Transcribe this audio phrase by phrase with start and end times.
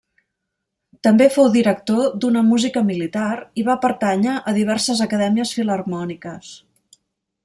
[1.07, 3.27] També fou director d'una música militar,
[3.63, 6.51] i va pertànyer a diverses acadèmies filharmòniques.